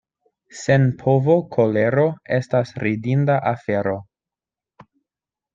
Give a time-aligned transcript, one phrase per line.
[0.59, 2.07] Sen povo kolero
[2.39, 3.97] estas ridinda afero.